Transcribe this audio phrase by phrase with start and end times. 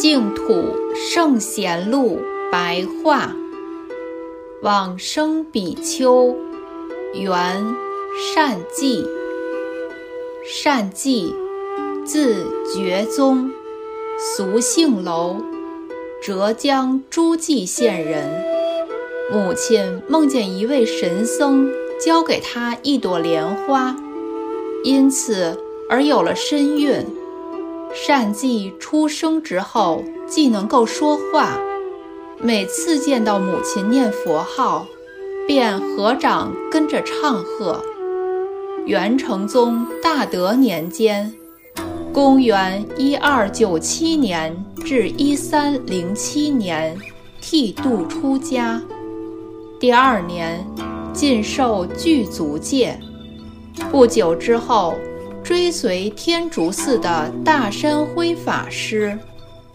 [0.00, 0.64] 净土
[0.94, 3.36] 圣贤录白话，
[4.62, 6.34] 往生比丘，
[7.12, 7.76] 元
[8.32, 9.04] 善记。
[10.42, 11.34] 善记，
[12.02, 13.50] 字觉宗，
[14.18, 15.36] 俗姓楼，
[16.22, 18.42] 浙江诸暨县人。
[19.30, 21.70] 母亲梦见一位神僧
[22.02, 23.94] 交给他一朵莲花，
[24.82, 27.04] 因此而有了身孕。
[27.92, 31.58] 善记出生之后，既能够说话，
[32.38, 34.86] 每次见到母亲念佛号，
[35.46, 37.82] 便合掌跟着唱和。
[38.86, 41.34] 元成宗大德年间，
[42.12, 46.96] 公元一二九七年至一三零七年，
[47.40, 48.80] 剃度出家。
[49.80, 50.64] 第二年，
[51.12, 52.98] 尽受具足戒。
[53.90, 54.94] 不久之后。
[55.42, 59.18] 追随天竺寺的大山辉法师，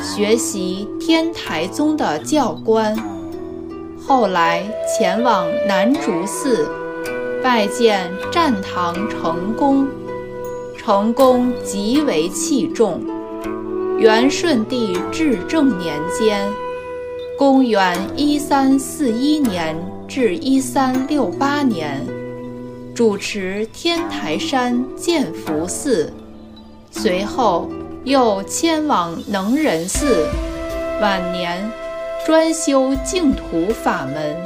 [0.00, 2.96] 学习天台宗的教官，
[4.06, 6.68] 后来前往南竺寺，
[7.42, 9.86] 拜见战唐成功，
[10.76, 13.00] 成功极为器重。
[13.98, 16.48] 元顺帝至正年间，
[17.36, 22.06] 公元一三四一年至一三六八年。
[22.98, 26.12] 主持天台山建福寺，
[26.90, 27.70] 随后
[28.02, 30.26] 又迁往能仁寺。
[31.00, 31.70] 晚年
[32.26, 34.36] 专修净土法门，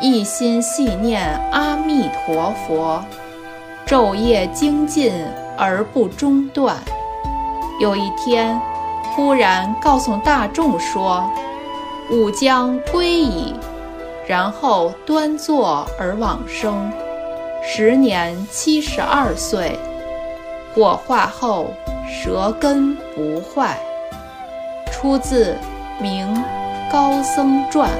[0.00, 3.04] 一心系念阿弥陀佛，
[3.84, 5.12] 昼夜精进
[5.58, 6.76] 而不中断。
[7.80, 8.56] 有一天，
[9.16, 11.28] 忽然告诉大众说
[12.08, 13.52] ：“吾将归矣。”
[14.28, 16.88] 然后端坐而往生。
[17.62, 19.78] 时年七十二岁，
[20.74, 21.72] 火化后
[22.08, 23.78] 舌根不坏。
[24.90, 25.56] 出自
[26.02, 26.42] 《明
[26.90, 27.90] 高僧传》。